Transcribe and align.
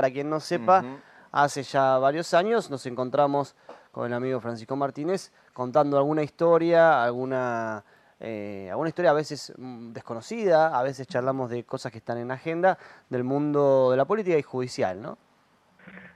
para 0.00 0.14
quien 0.14 0.30
no 0.30 0.40
sepa, 0.40 0.82
hace 1.30 1.62
ya 1.62 1.98
varios 1.98 2.32
años 2.32 2.70
nos 2.70 2.86
encontramos 2.86 3.54
con 3.92 4.06
el 4.06 4.14
amigo 4.14 4.40
Francisco 4.40 4.74
Martínez 4.74 5.30
contando 5.52 5.98
alguna 5.98 6.22
historia, 6.22 7.04
alguna, 7.04 7.84
eh, 8.18 8.68
alguna 8.70 8.88
historia 8.88 9.10
a 9.10 9.12
veces 9.12 9.52
mm, 9.58 9.92
desconocida, 9.92 10.78
a 10.78 10.82
veces 10.82 11.06
charlamos 11.06 11.50
de 11.50 11.64
cosas 11.64 11.92
que 11.92 11.98
están 11.98 12.16
en 12.16 12.30
agenda 12.30 12.78
del 13.10 13.24
mundo 13.24 13.90
de 13.90 13.98
la 13.98 14.06
política 14.06 14.38
y 14.38 14.42
judicial, 14.42 15.02
¿no? 15.02 15.18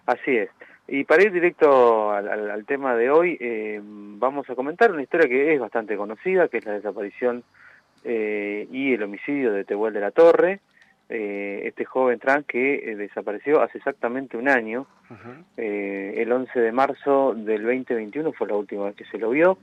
Así 0.06 0.34
es. 0.34 0.48
Y 0.88 1.04
para 1.04 1.24
ir 1.24 1.32
directo 1.32 2.10
al, 2.10 2.64
tema 2.64 2.96
de 2.96 3.10
hoy, 3.10 3.36
eh, 3.38 3.82
vamos 3.84 4.48
a 4.48 4.54
comentar 4.54 4.90
una 4.92 5.02
historia 5.02 5.28
que 5.28 5.52
es 5.52 5.60
bastante 5.60 5.94
conocida, 5.98 6.48
que 6.48 6.56
es 6.56 6.64
la 6.64 6.72
desaparición 6.72 7.44
eh, 8.02 8.66
y 8.72 8.94
el 8.94 9.02
homicidio 9.02 9.52
de 9.52 9.64
Tehuel 9.66 9.92
de 9.92 10.00
la 10.00 10.10
Torre, 10.10 10.60
eh, 11.08 11.62
este 11.64 11.84
joven 11.84 12.18
trans 12.18 12.46
que 12.46 12.94
desapareció 12.96 13.62
hace 13.62 13.78
exactamente 13.78 14.36
un 14.36 14.48
año. 14.48 14.86
el 15.56 16.32
11 16.32 16.58
de 16.58 16.72
marzo 16.72 17.34
del 17.34 17.62
2021 17.62 18.32
fue 18.32 18.48
la 18.48 18.56
última 18.56 18.86
vez 18.86 18.96
que 18.96 19.04
se 19.04 19.18
lo 19.18 19.30
vio, 19.30 19.58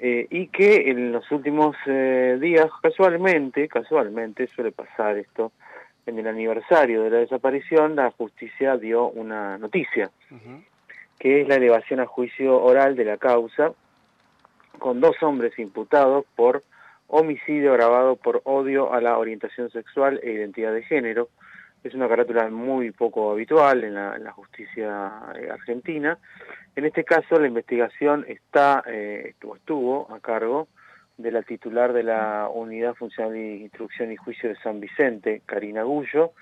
y 0.00 0.46
que 0.48 0.90
en 0.90 1.12
los 1.12 1.30
últimos 1.30 1.76
días, 1.86 2.68
casualmente, 2.82 3.68
casualmente 3.68 4.46
suele 4.46 4.72
pasar 4.72 5.18
esto, 5.18 5.52
en 6.06 6.18
el 6.18 6.26
aniversario 6.26 7.02
de 7.02 7.10
la 7.10 7.18
desaparición, 7.18 7.96
la 7.96 8.10
justicia 8.10 8.76
dio 8.76 9.08
una 9.08 9.58
noticia, 9.58 10.10
que 11.18 11.42
es 11.42 11.48
la 11.48 11.56
elevación 11.56 12.00
a 12.00 12.06
juicio 12.06 12.60
oral 12.62 12.96
de 12.96 13.04
la 13.04 13.16
causa, 13.16 13.72
con 14.78 15.00
dos 15.00 15.16
hombres 15.22 15.58
imputados 15.58 16.24
por 16.36 16.62
homicidio 17.10 17.72
grabado 17.72 18.16
por 18.16 18.40
odio 18.44 18.92
a 18.92 19.00
la 19.00 19.18
orientación 19.18 19.70
sexual 19.70 20.20
e 20.22 20.32
identidad 20.32 20.72
de 20.72 20.82
género. 20.82 21.28
Es 21.82 21.94
una 21.94 22.08
carátula 22.08 22.48
muy 22.50 22.90
poco 22.92 23.32
habitual 23.32 23.84
en 23.84 23.94
la, 23.94 24.32
justicia 24.32 25.12
eh, 25.34 25.48
argentina. 25.50 26.18
En 26.76 26.84
este 26.84 27.04
caso, 27.04 27.40
la 27.40 27.48
investigación 27.48 28.24
está, 28.28 28.84
eh, 28.86 29.34
estuvo 29.54 30.12
a 30.12 30.20
cargo 30.20 30.68
de 31.16 31.32
la 31.32 31.42
titular 31.42 31.92
de 31.92 32.02
la 32.02 32.48
Unidad 32.52 32.94
Funcional 32.94 33.32
de 33.32 33.56
Instrucción 33.56 34.12
y 34.12 34.16
Juicio 34.16 34.48
de 34.48 34.56
San 34.56 34.80
Vicente, 34.80 35.42
Karina 35.46 35.82
Gullo, 35.82 36.32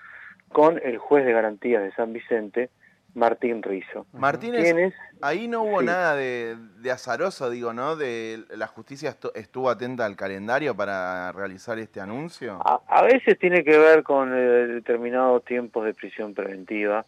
con 0.53 0.81
el 0.83 0.99
juez 0.99 1.25
de 1.25 1.33
garantías 1.33 1.83
de 1.83 1.93
San 1.93 2.13
Vicente, 2.13 2.71
Martín 3.19 3.63
Rizo. 3.63 4.07
Martínez, 4.13 4.95
ahí 5.21 5.49
no 5.49 5.63
hubo 5.63 5.83
nada 5.83 6.15
de, 6.15 6.57
azaroso, 6.91 7.51
digo, 7.51 7.73
¿no? 7.73 7.97
De 7.97 8.45
la 8.57 8.67
justicia 8.67 9.15
estuvo 9.35 9.69
atenta 9.69 10.07
al 10.07 10.17
calendario 10.17 10.75
para 10.75 11.33
realizar 11.33 11.79
este 11.79 12.01
anuncio. 12.01 12.59
A, 12.65 13.03
veces 13.03 13.39
tiene 13.39 13.65
que 13.65 13.77
ver 13.77 14.03
con 14.03 14.33
eh, 14.33 14.67
determinados 14.69 15.45
tiempos 15.45 15.85
de 15.85 15.95
prisión 15.95 16.33
preventiva 16.35 17.05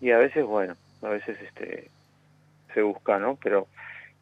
y 0.00 0.10
a 0.12 0.18
veces, 0.18 0.44
bueno, 0.44 0.74
a 1.02 1.08
veces 1.08 1.36
este 1.42 1.90
se 2.72 2.82
busca, 2.82 3.18
¿no? 3.18 3.36
Pero 3.42 3.66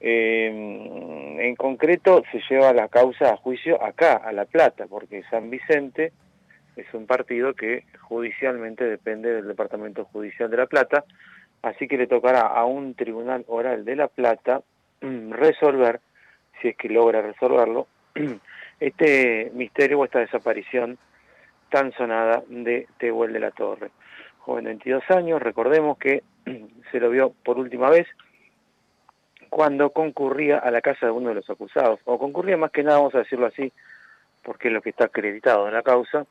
eh, 0.01 1.37
en 1.39 1.57
concreto 1.57 2.23
se 2.33 2.41
lleva 2.49 2.73
la 2.73 2.89
causa 2.89 3.33
a 3.33 3.37
juicio 3.37 3.83
acá, 3.83 4.17
a 4.17 4.33
La 4.33 4.47
Plata, 4.47 4.87
porque 4.89 5.23
San 5.31 5.51
Vicente 5.51 6.13
es 6.81 6.95
un 6.95 7.07
partido 7.07 7.55
que 7.55 7.85
judicialmente 8.01 8.85
depende 8.85 9.33
del 9.33 9.49
Departamento 9.49 10.05
Judicial 10.07 10.51
de 10.51 10.57
La 10.57 10.67
Plata, 10.67 11.05
así 11.63 11.87
que 11.87 11.97
le 11.97 12.07
tocará 12.07 12.43
a 12.43 12.65
un 12.65 12.95
tribunal 12.95 13.45
oral 13.49 13.85
de 13.85 13.97
La 13.97 14.09
Plata 14.09 14.63
mm, 15.01 15.33
resolver, 15.33 16.01
si 16.61 16.69
es 16.69 16.77
que 16.77 16.89
logra 16.89 17.23
resolverlo, 17.23 17.87
este 18.81 19.51
misterio 19.55 20.01
o 20.01 20.05
esta 20.05 20.21
desaparición 20.21 20.99
tan 21.71 21.93
sonada 21.93 22.43
de 22.49 22.89
Tehuel 22.99 23.33
de 23.33 23.41
la 23.41 23.51
Torre. 23.51 23.91
Joven 24.39 24.65
de 24.65 24.71
22 24.71 25.05
años, 25.11 25.41
recordemos 25.41 25.99
que 25.99 26.23
se 26.91 27.01
lo 27.01 27.11
vio 27.11 27.33
por 27.45 27.59
última 27.59 27.91
vez 27.91 28.07
cuando 29.51 29.91
concurría 29.91 30.59
a 30.59 30.71
la 30.71 30.81
casa 30.81 31.07
de 31.07 31.13
uno 31.13 31.31
de 31.31 31.35
los 31.35 31.51
acusados, 31.51 32.01
o 32.05 32.19
concurría 32.19 32.57
más 32.57 32.71
que 32.71 32.85
nada, 32.85 32.99
vamos 32.99 33.15
a 33.17 33.19
decirlo 33.19 33.47
así, 33.47 33.73
porque 34.43 34.69
es 34.69 34.75
lo 34.75 34.81
que 34.81 34.91
está 34.91 35.07
acreditado 35.07 35.67
en 35.67 35.75
la 35.75 35.83
causa, 35.83 36.25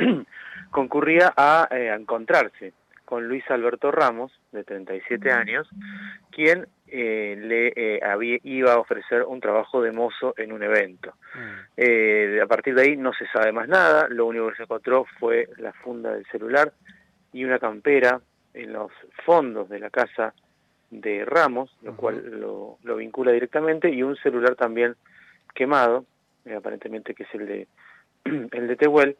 concurría 0.70 1.28
eh, 1.70 1.90
a, 1.90 1.94
encontrarse 1.94 2.72
con 3.04 3.26
Luis 3.26 3.48
Alberto 3.50 3.90
Ramos, 3.90 4.32
de 4.52 4.62
37 4.62 5.32
años, 5.32 5.68
quien 6.30 6.68
eh, 6.86 7.36
le 7.40 7.72
eh, 7.74 8.00
había, 8.04 8.38
iba 8.44 8.74
a 8.74 8.78
ofrecer 8.78 9.24
un 9.24 9.40
trabajo 9.40 9.82
de 9.82 9.90
mozo 9.90 10.32
en 10.36 10.52
un 10.52 10.62
evento. 10.62 11.14
a 11.76 12.46
partir 12.46 12.74
de 12.74 12.82
ahí 12.82 12.96
no 12.96 13.12
se 13.12 13.26
sabe 13.28 13.50
más 13.50 13.68
nada, 13.68 14.06
lo 14.08 14.26
único 14.26 14.48
que 14.50 14.56
se 14.56 14.62
encontró 14.62 15.06
fue 15.18 15.48
la 15.56 15.72
funda 15.72 16.12
del 16.14 16.24
celular 16.26 16.72
y 17.32 17.44
una 17.44 17.58
campera 17.58 18.20
en 18.54 18.72
los 18.72 18.92
fondos 19.24 19.68
de 19.68 19.80
la 19.80 19.90
casa 19.90 20.34
de 20.90 21.24
Ramos, 21.24 21.70
lo 21.82 21.96
cual 21.96 22.40
lo, 22.40 22.96
vincula 22.96 23.32
directamente, 23.32 23.90
y 23.90 24.02
un 24.02 24.16
celular 24.16 24.56
también 24.56 24.96
quemado, 25.54 26.04
eh, 26.44 26.54
aparentemente 26.54 27.14
que 27.14 27.22
es 27.24 27.34
el 27.34 27.46
de 27.46 27.68
el 28.24 28.68
de 28.68 28.76
Tehuel. 28.76 29.16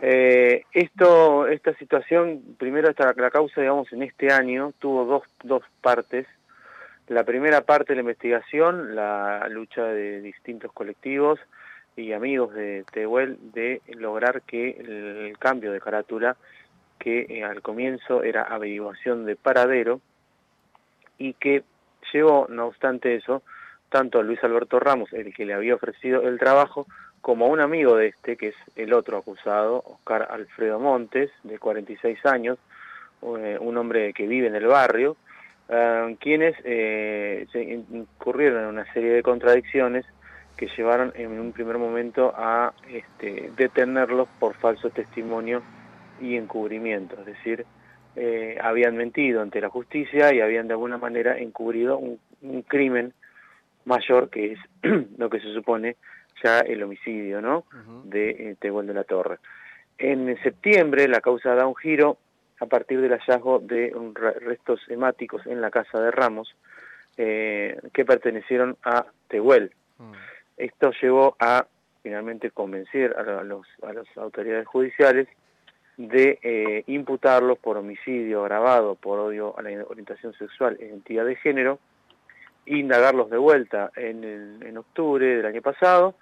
Eh, 0.00 0.64
esto, 0.72 1.46
esta 1.46 1.74
situación, 1.74 2.42
primero 2.58 2.90
esta, 2.90 3.14
la 3.16 3.30
causa, 3.30 3.60
digamos, 3.60 3.90
en 3.92 4.02
este 4.02 4.32
año 4.32 4.72
tuvo 4.78 5.04
dos, 5.04 5.22
dos 5.42 5.62
partes. 5.80 6.26
La 7.08 7.24
primera 7.24 7.62
parte 7.62 7.92
de 7.92 7.96
la 7.96 8.00
investigación, 8.00 8.94
la 8.94 9.48
lucha 9.48 9.84
de 9.84 10.20
distintos 10.20 10.72
colectivos 10.72 11.38
y 11.96 12.12
amigos 12.12 12.52
de 12.52 12.84
Tehuel 12.92 13.38
de 13.54 13.80
lograr 13.88 14.42
que 14.42 14.70
el, 14.70 15.38
cambio 15.38 15.72
de 15.72 15.80
carátula, 15.80 16.36
que 16.98 17.26
eh, 17.28 17.44
al 17.44 17.62
comienzo 17.62 18.22
era 18.22 18.42
averiguación 18.42 19.24
de 19.24 19.36
paradero, 19.36 20.00
y 21.18 21.32
que 21.34 21.62
llevó, 22.12 22.46
no 22.48 22.66
obstante 22.66 23.14
eso, 23.14 23.42
tanto 23.88 24.18
a 24.18 24.22
Luis 24.22 24.42
Alberto 24.42 24.78
Ramos, 24.78 25.12
el 25.12 25.32
que 25.34 25.46
le 25.46 25.54
había 25.54 25.74
ofrecido 25.74 26.22
el 26.22 26.38
trabajo, 26.38 26.86
como 27.26 27.48
un 27.48 27.58
amigo 27.58 27.96
de 27.96 28.06
este, 28.06 28.36
que 28.36 28.50
es 28.50 28.54
el 28.76 28.92
otro 28.92 29.18
acusado, 29.18 29.82
Oscar 29.84 30.28
Alfredo 30.30 30.78
Montes, 30.78 31.28
de 31.42 31.58
46 31.58 32.24
años, 32.24 32.56
eh, 33.20 33.58
un 33.60 33.76
hombre 33.76 34.12
que 34.12 34.28
vive 34.28 34.46
en 34.46 34.54
el 34.54 34.68
barrio, 34.68 35.16
eh, 35.68 36.16
quienes 36.20 36.54
eh, 36.62 37.48
se 37.50 37.64
incurrieron 37.64 38.62
en 38.62 38.66
una 38.66 38.92
serie 38.92 39.10
de 39.10 39.24
contradicciones 39.24 40.06
que 40.56 40.68
llevaron 40.76 41.12
en 41.16 41.40
un 41.40 41.50
primer 41.50 41.78
momento 41.78 42.32
a 42.36 42.72
este, 42.88 43.50
detenerlos 43.56 44.28
por 44.38 44.54
falso 44.54 44.90
testimonio 44.90 45.64
y 46.20 46.36
encubrimiento, 46.36 47.18
es 47.18 47.26
decir, 47.26 47.66
eh, 48.14 48.56
habían 48.62 48.96
mentido 48.96 49.42
ante 49.42 49.60
la 49.60 49.68
justicia 49.68 50.32
y 50.32 50.40
habían 50.40 50.68
de 50.68 50.74
alguna 50.74 50.96
manera 50.96 51.36
encubrido 51.36 51.98
un, 51.98 52.20
crimen 52.68 53.14
mayor 53.84 54.30
que 54.30 54.52
es 54.52 54.60
lo 55.18 55.28
que 55.28 55.40
se 55.40 55.52
supone 55.52 55.96
ya 56.42 56.60
el 56.60 56.82
homicidio 56.82 57.40
¿no? 57.40 57.64
de 58.04 58.30
eh, 58.30 58.56
Tehuel 58.58 58.86
de 58.86 58.94
la 58.94 59.04
Torre. 59.04 59.38
En 59.98 60.36
septiembre 60.42 61.08
la 61.08 61.20
causa 61.20 61.54
da 61.54 61.66
un 61.66 61.76
giro 61.76 62.18
a 62.60 62.66
partir 62.66 63.00
del 63.00 63.18
hallazgo 63.18 63.58
de 63.58 63.92
restos 64.40 64.80
hemáticos 64.88 65.46
en 65.46 65.60
la 65.60 65.70
casa 65.70 66.00
de 66.00 66.10
Ramos 66.10 66.54
eh, 67.16 67.78
que 67.92 68.04
pertenecieron 68.04 68.76
a 68.82 69.06
Tehuel. 69.28 69.72
Mm. 69.98 70.12
Esto 70.56 70.92
llevó 71.00 71.36
a 71.38 71.66
finalmente 72.02 72.50
convencer 72.50 73.16
a, 73.16 73.42
los, 73.42 73.66
a 73.82 73.92
las 73.92 74.06
autoridades 74.16 74.66
judiciales 74.66 75.28
de 75.96 76.38
eh, 76.42 76.84
imputarlos 76.86 77.58
por 77.58 77.78
homicidio 77.78 78.42
agravado 78.42 78.94
por 78.94 79.18
odio 79.18 79.58
a 79.58 79.62
la 79.62 79.82
orientación 79.84 80.34
sexual 80.34 80.76
e 80.78 80.86
identidad 80.86 81.24
de 81.24 81.36
género, 81.36 81.78
indagarlos 82.66 83.30
de 83.30 83.38
vuelta 83.38 83.90
en, 83.96 84.62
en 84.62 84.76
octubre 84.76 85.24
del 85.24 85.46
año 85.46 85.62
pasado 85.62 86.14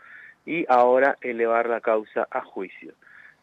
y 0.46 0.64
ahora 0.68 1.16
elevar 1.20 1.68
la 1.68 1.80
causa 1.80 2.26
a 2.30 2.42
juicio. 2.42 2.94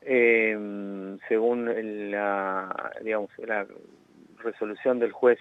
Em, 0.02 1.20
según 1.28 2.12
la, 2.12 2.92
digamos, 3.04 3.30
la 3.38 3.68
resolución 4.40 5.00
del 5.00 5.12
juez 5.12 5.40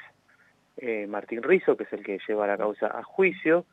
eh, 0.76 1.06
Martín 1.06 1.42
Rizo, 1.42 1.76
que 1.76 1.84
es 1.84 1.92
el 1.92 2.02
que 2.02 2.18
lleva 2.26 2.46
la 2.46 2.58
causa 2.58 2.86
a 2.86 3.02
juicio, 3.02 3.64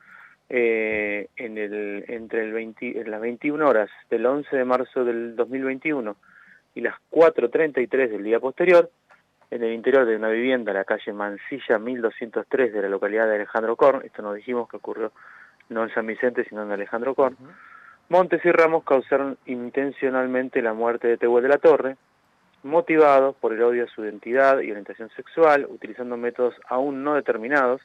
eh, 0.49 1.27
en 1.35 1.57
el, 1.57 2.05
entre 2.07 2.43
el 2.43 2.53
20, 2.53 3.01
en 3.01 3.11
las 3.11 3.19
21 3.19 3.67
horas 3.67 3.89
del 4.09 4.25
11 4.25 4.55
de 4.55 4.63
marzo 4.63 5.03
del 5.03 5.35
2021 5.35 6.15
y 6.75 6.81
las 6.81 6.95
4.33 7.11 8.09
del 8.09 8.23
día 8.23 8.39
posterior, 8.39 8.89
en 9.49 9.63
el 9.63 9.73
interior 9.73 10.05
de 10.05 10.15
una 10.15 10.29
vivienda, 10.29 10.73
la 10.73 10.83
calle 10.83 11.13
Mansilla 11.13 11.79
1203 11.79 12.73
de 12.73 12.81
la 12.81 12.89
localidad 12.89 13.27
de 13.27 13.35
Alejandro 13.35 13.75
Korn, 13.75 14.01
esto 14.05 14.21
nos 14.21 14.35
dijimos 14.35 14.69
que 14.69 14.77
ocurrió 14.77 15.11
no 15.69 15.83
en 15.83 15.93
San 15.93 16.05
Vicente, 16.05 16.45
sino 16.47 16.63
en 16.63 16.71
Alejandro 16.71 17.15
Korn, 17.15 17.37
Montes 18.09 18.43
y 18.45 18.51
Ramos 18.51 18.85
causaron 18.85 19.37
intencionalmente 19.45 20.61
la 20.61 20.73
muerte 20.73 21.07
de 21.07 21.17
Tehuel 21.17 21.43
de 21.43 21.49
la 21.49 21.57
Torre, 21.57 21.97
motivados 22.63 23.35
por 23.35 23.53
el 23.53 23.61
odio 23.61 23.83
a 23.83 23.87
su 23.87 24.03
identidad 24.03 24.59
y 24.59 24.71
orientación 24.71 25.09
sexual, 25.09 25.67
utilizando 25.69 26.15
métodos 26.15 26.55
aún 26.69 27.03
no 27.03 27.15
determinados, 27.15 27.81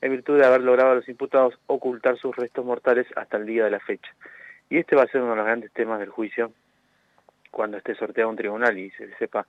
en 0.00 0.10
virtud 0.10 0.38
de 0.38 0.46
haber 0.46 0.62
logrado 0.62 0.90
a 0.90 0.94
los 0.96 1.08
imputados 1.08 1.56
ocultar 1.68 2.18
sus 2.18 2.34
restos 2.34 2.64
mortales 2.64 3.06
hasta 3.14 3.36
el 3.36 3.46
día 3.46 3.64
de 3.64 3.70
la 3.70 3.78
fecha. 3.78 4.12
Y 4.68 4.78
este 4.78 4.96
va 4.96 5.04
a 5.04 5.06
ser 5.06 5.20
uno 5.20 5.30
de 5.30 5.36
los 5.36 5.46
grandes 5.46 5.72
temas 5.72 6.00
del 6.00 6.10
juicio 6.10 6.52
cuando 7.52 7.76
esté 7.76 7.94
sorteado 7.94 8.30
un 8.30 8.36
tribunal 8.36 8.76
y 8.78 8.90
se 8.90 9.14
sepa 9.14 9.46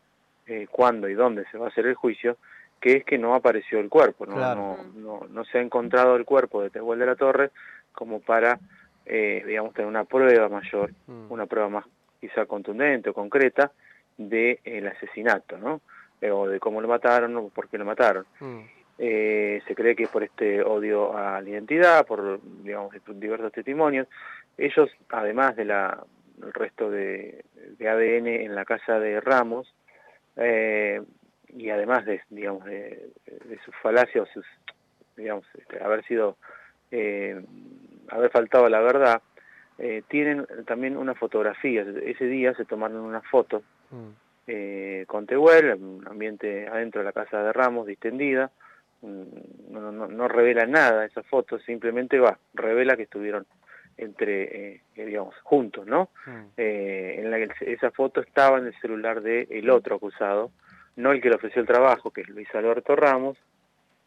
eh, 0.48 0.68
cuándo 0.70 1.10
y 1.10 1.14
dónde 1.14 1.46
se 1.52 1.58
va 1.58 1.66
a 1.66 1.70
hacer 1.70 1.86
el 1.86 1.96
juicio, 1.96 2.38
que 2.80 2.98
es 2.98 3.06
que 3.06 3.18
no 3.18 3.34
apareció 3.34 3.80
el 3.80 3.90
cuerpo, 3.90 4.26
no, 4.26 4.36
no, 4.36 4.78
no, 4.96 5.28
no, 5.30 5.46
se 5.46 5.58
ha 5.58 5.62
encontrado 5.62 6.16
el 6.16 6.26
cuerpo 6.26 6.62
de 6.62 6.70
Tehuel 6.70 7.00
de 7.00 7.06
la 7.06 7.16
Torre 7.16 7.52
como 7.94 8.20
para, 8.20 8.60
eh, 9.06 9.44
digamos, 9.46 9.74
tener 9.74 9.88
una 9.88 10.04
prueba 10.04 10.50
mayor, 10.50 10.92
mm. 11.08 11.32
una 11.32 11.46
prueba 11.46 11.70
más 11.70 11.86
quizá 12.20 12.46
contundente 12.46 13.10
o 13.10 13.14
concreta 13.14 13.72
del 14.18 14.60
el 14.64 14.88
asesinato, 14.88 15.58
¿no? 15.58 15.82
Eh, 16.22 16.32
o 16.32 16.48
de 16.48 16.60
cómo 16.60 16.82
lo 16.82 16.88
mataron 16.88 17.36
o 17.38 17.50
por 17.50 17.70
qué 17.70 17.78
lo 17.78 17.86
mataron. 17.86 18.26
Mm. 18.40 18.60
Eh, 18.98 19.62
se 19.68 19.76
cree 19.76 19.96
que 19.96 20.04
es 20.04 20.10
por 20.10 20.24
este 20.24 20.62
odio 20.62 21.18
a 21.18 21.42
la 21.42 21.50
identidad, 21.50 22.06
por 22.06 22.40
digamos 22.64 22.94
diversos 23.08 23.52
testimonios. 23.52 24.08
Ellos, 24.58 24.90
además 25.10 25.56
de 25.56 25.66
la 25.66 26.04
el 26.42 26.54
resto 26.54 26.90
de, 26.90 27.44
ADN 27.80 28.28
en 28.28 28.56
la 28.56 28.66
casa 28.66 29.00
de 29.00 29.20
Ramos, 29.20 29.74
eh, 30.38 31.02
y 31.50 31.70
además 31.70 32.06
de 32.06 32.22
digamos 32.30 32.66
de, 32.66 33.10
sus 33.64 33.76
falacias, 33.82 34.28
sus, 34.34 34.46
digamos, 35.16 35.46
este, 35.58 35.84
haber 35.84 36.04
sido 36.06 36.38
haber 38.10 38.30
faltado 38.30 38.66
a 38.66 38.70
la 38.70 38.82
verdad, 38.82 39.22
tienen 40.08 40.46
también 40.68 40.96
una 40.96 41.16
fotografía. 41.16 41.84
Ese 42.04 42.26
día 42.26 42.54
se 42.54 42.66
tomaron 42.66 42.98
una 42.98 43.22
foto 43.22 43.64
mm. 43.90 44.10
eh, 44.46 45.04
con 45.08 45.26
Tehuel, 45.26 45.74
un 45.74 46.08
ambiente 46.08 46.68
adentro 46.68 47.02
de 47.02 47.06
la 47.06 47.12
casa 47.12 47.42
de 47.42 47.52
Ramos, 47.52 47.88
distendida, 47.88 48.52
no, 49.04 49.92
no, 49.92 50.08
no, 50.08 50.28
revela 50.28 50.66
nada 50.66 51.06
esa 51.06 51.24
foto, 51.24 51.60
simplemente 51.60 52.20
va, 52.20 52.38
revela 52.54 52.96
que 52.96 53.04
estuvieron 53.04 53.46
entre, 53.98 54.76
eh, 54.76 54.82
digamos, 54.96 55.36
juntos, 55.44 55.86
¿no? 55.86 56.10
Hmm. 56.26 56.46
Eh, 56.58 57.16
en 57.20 57.32
la 57.32 57.38
que 57.38 57.74
esa 57.74 57.92
foto 57.92 58.22
estaba 58.22 58.58
en 58.58 58.68
el 58.68 58.80
celular 58.80 59.22
del 59.22 59.48
el 59.50 59.70
otro 59.70 59.96
acusado, 59.96 60.52
no 60.96 61.12
el 61.12 61.22
que 61.22 61.30
le 61.30 61.36
ofreció 61.36 61.62
el 61.62 61.68
trabajo, 61.68 62.12
que 62.12 62.22
es 62.22 62.30
Luis 62.30 62.48
Alberto 62.54 62.96
Ramos, 62.96 63.38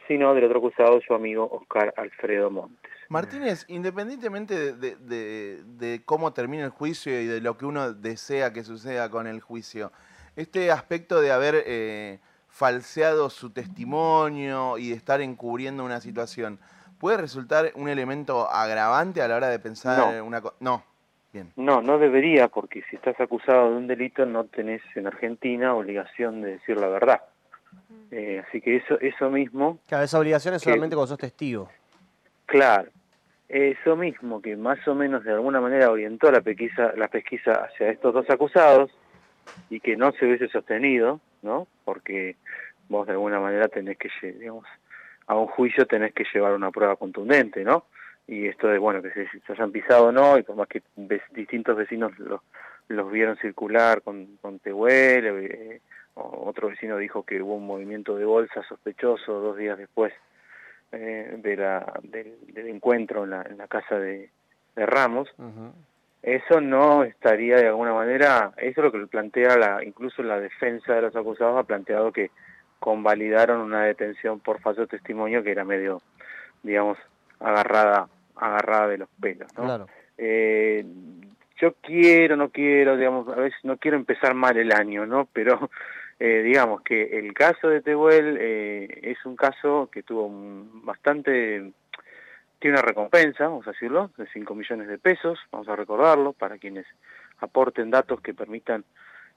sino 0.07 0.35
del 0.35 0.45
otro 0.45 0.59
acusado, 0.59 1.01
su 1.01 1.15
amigo 1.15 1.49
Oscar 1.51 1.93
Alfredo 1.97 2.51
Montes. 2.51 2.91
Martínez, 3.09 3.65
independientemente 3.69 4.75
de, 4.75 4.97
de, 4.97 5.63
de, 5.65 6.03
cómo 6.05 6.33
termine 6.33 6.65
el 6.65 6.71
juicio 6.71 7.21
y 7.21 7.27
de 7.27 7.41
lo 7.41 7.57
que 7.57 7.67
uno 7.67 7.93
desea 7.93 8.53
que 8.53 8.65
suceda 8.65 9.11
con 9.11 9.27
el 9.27 9.41
juicio, 9.41 9.93
este 10.37 10.71
aspecto 10.71 11.21
de 11.21 11.33
haber 11.33 11.63
eh, 11.67 12.19
falseado 12.49 13.31
su 13.31 13.51
testimonio 13.51 14.79
y 14.79 14.91
de 14.91 14.97
estar 14.97 15.21
encubriendo 15.21 15.85
una 15.85 16.01
situación, 16.01 16.59
¿puede 16.99 17.19
resultar 17.19 17.73
un 17.75 17.89
elemento 17.89 18.49
agravante 18.49 19.23
a 19.23 19.29
la 19.29 19.37
hora 19.37 19.49
de 19.49 19.59
pensar 19.59 20.15
en 20.15 20.23
una 20.23 20.41
cosa? 20.41 20.57
No. 20.61 20.83
Bien. 21.33 21.53
No, 21.57 21.83
no 21.83 21.99
debería, 21.99 22.49
porque 22.49 22.83
si 22.89 22.97
estás 22.97 23.21
acusado 23.21 23.71
de 23.71 23.77
un 23.77 23.87
delito 23.87 24.25
no 24.25 24.45
tenés 24.45 24.81
en 24.95 25.07
Argentina 25.07 25.75
obligación 25.75 26.41
de 26.41 26.53
decir 26.53 26.79
la 26.79 26.89
verdad. 26.89 27.21
Eh, 28.11 28.43
así 28.47 28.61
que 28.61 28.77
eso 28.77 28.99
eso 29.01 29.29
mismo... 29.31 29.79
Claro, 29.87 30.05
esa 30.05 30.19
obligación 30.19 30.55
es 30.55 30.63
solamente 30.63 30.97
cuando 30.97 31.09
sos 31.09 31.19
testigo. 31.19 31.69
Claro, 32.47 32.91
eso 33.49 33.97
mismo 33.97 34.41
que 34.41 34.57
más 34.57 34.87
o 34.89 34.95
menos 34.95 35.25
de 35.25 35.33
alguna 35.33 35.61
manera 35.61 35.91
orientó 35.91 36.31
la 36.31 36.41
pesquisa, 36.41 36.93
la 36.97 37.09
pesquisa 37.09 37.53
hacia 37.53 37.91
estos 37.91 38.15
dos 38.15 38.29
acusados 38.31 38.91
y 39.71 39.81
que 39.81 39.97
no 39.97 40.13
se 40.13 40.27
hubiese 40.27 40.49
sostenido, 40.49 41.21
¿no? 41.43 41.67
Porque 41.85 42.37
vos 42.89 43.07
de 43.07 43.13
alguna 43.13 43.41
manera 43.41 43.69
tenés 43.69 43.99
que, 43.99 44.11
digamos, 44.33 44.65
a 45.27 45.35
un 45.37 45.47
juicio 45.47 45.87
tenés 45.87 46.13
que 46.13 46.25
llevar 46.33 46.55
una 46.55 46.71
prueba 46.71 46.97
contundente, 46.97 47.65
¿no? 47.65 47.87
Y 48.27 48.47
esto 48.47 48.69
de, 48.69 48.79
bueno, 48.79 49.03
que 49.03 49.11
se, 49.11 49.53
hayan 49.53 49.71
pisado 49.71 50.07
o 50.07 50.13
no, 50.13 50.39
y 50.39 50.43
por 50.43 50.57
más 50.57 50.69
que 50.69 50.83
distintos 51.33 51.77
vecinos 51.77 52.13
los 52.89 53.11
vieron 53.13 53.37
circular 53.37 54.03
con, 54.03 54.37
con 54.41 54.59
Tehuel, 54.59 55.27
eh, 55.27 55.81
otro 56.15 56.69
vecino 56.69 56.97
dijo 56.97 57.25
que 57.25 57.43
hubo 57.43 57.57
un 57.57 57.67
movimiento 57.67 58.17
de 58.17 58.25
bolsa 58.25 58.63
sospechoso 58.69 59.41
dos 59.41 59.57
días 59.57 59.79
después 59.79 60.13
eh, 60.93 61.35
de 61.39 61.57
la, 61.57 62.01
del, 62.03 62.37
encuentro 62.69 63.25
en 63.25 63.31
la, 63.31 63.43
en 63.43 63.59
la 63.59 63.69
casa 63.69 63.99
de, 63.99 64.31
de 64.75 64.87
Ramos. 64.87 65.29
Eso 66.23 66.61
no 66.61 67.05
estaría 67.05 67.57
de 67.57 67.69
alguna 67.69 67.93
manera, 67.93 68.53
eso 68.57 68.81
es 68.81 68.85
lo 68.85 68.93
que 68.93 69.07
plantea 69.07 69.57
la, 69.57 69.85
incluso 69.85 70.23
la 70.23 70.41
defensa 70.41 70.95
de 70.95 71.03
los 71.03 71.15
acusados 71.15 71.59
ha 71.59 71.65
planteado 71.65 72.11
que 72.11 72.31
convalidaron 72.87 73.63
una 73.63 73.83
detención 73.83 74.39
por 74.39 74.61
falso 74.61 74.87
testimonio 74.87 75.43
que 75.43 75.51
era 75.51 75.65
medio, 75.65 76.03
digamos, 76.63 76.97
agarrada, 77.41 78.09
agarrada 78.37 78.87
de 78.87 78.99
los 78.99 79.09
pelos, 79.21 79.53
¿no? 79.59 79.89
Eh, 80.17 80.87
yo 81.61 81.75
quiero, 81.83 82.37
no 82.37 82.51
quiero, 82.51 82.97
digamos, 82.97 83.27
a 83.27 83.41
veces 83.41 83.59
no 83.65 83.77
quiero 83.77 83.97
empezar 83.97 84.35
mal 84.35 84.57
el 84.57 84.71
año, 84.71 85.05
¿no? 85.05 85.27
Pero 85.33 85.69
eh, 86.21 86.43
digamos 86.45 86.83
que 86.83 87.19
el 87.19 87.35
caso 87.35 87.69
de 87.69 87.81
Tehuel 87.81 88.37
eh, 88.39 89.01
es 89.03 89.19
un 89.27 89.35
caso 89.35 89.89
que 89.91 90.05
tuvo 90.05 90.31
bastante, 90.85 91.73
tiene 92.61 92.77
una 92.77 92.83
recompensa, 92.83 93.49
vamos 93.49 93.67
a 93.67 93.73
decirlo, 93.73 94.13
de 94.17 94.29
5 94.29 94.55
millones 94.55 94.87
de 94.87 94.99
pesos, 94.99 95.41
vamos 95.51 95.67
a 95.69 95.75
recordarlo, 95.75 96.35
para 96.35 96.57
quienes 96.57 96.87
aporten 97.41 97.91
datos 97.91 98.21
que 98.21 98.33
permitan 98.33 98.85